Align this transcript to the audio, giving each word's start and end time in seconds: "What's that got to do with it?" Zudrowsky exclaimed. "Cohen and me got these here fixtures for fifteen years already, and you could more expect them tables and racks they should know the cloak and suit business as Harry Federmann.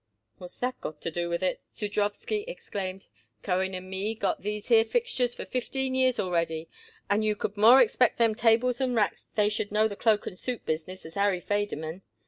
"What's 0.39 0.57
that 0.57 0.81
got 0.81 0.99
to 1.03 1.11
do 1.11 1.29
with 1.29 1.43
it?" 1.43 1.61
Zudrowsky 1.75 2.43
exclaimed. 2.47 3.05
"Cohen 3.43 3.75
and 3.75 3.87
me 3.87 4.15
got 4.15 4.41
these 4.41 4.69
here 4.69 4.83
fixtures 4.83 5.35
for 5.35 5.45
fifteen 5.45 5.93
years 5.93 6.19
already, 6.19 6.67
and 7.07 7.23
you 7.23 7.35
could 7.35 7.55
more 7.55 7.79
expect 7.79 8.17
them 8.17 8.33
tables 8.33 8.81
and 8.81 8.95
racks 8.95 9.25
they 9.35 9.47
should 9.47 9.71
know 9.71 9.87
the 9.87 9.95
cloak 9.95 10.25
and 10.25 10.39
suit 10.39 10.65
business 10.65 11.05
as 11.05 11.13
Harry 11.13 11.39
Federmann. 11.39 12.01